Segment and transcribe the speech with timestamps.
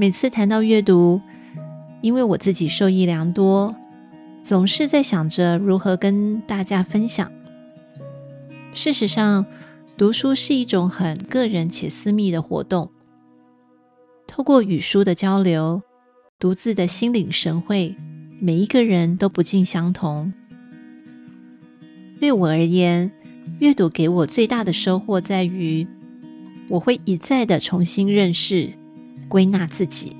[0.00, 1.20] 每次谈到阅读，
[2.02, 3.74] 因为我自己受益良多，
[4.44, 7.32] 总是在想着如何跟大家分享。
[8.72, 9.44] 事实上，
[9.96, 12.92] 读书是一种很个人且私密的活动。
[14.28, 15.82] 透过与书的交流，
[16.38, 17.96] 独自的心领神会，
[18.38, 20.32] 每一个人都不尽相同。
[22.20, 23.10] 对我而言，
[23.58, 25.88] 阅读给我最大的收获在于，
[26.68, 28.74] 我会一再的重新认识、
[29.28, 30.17] 归纳自己。